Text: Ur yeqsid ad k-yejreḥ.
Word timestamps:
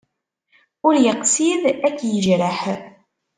Ur 0.87 0.93
yeqsid 1.05 1.63
ad 1.87 1.93
k-yejreḥ. 1.99 2.61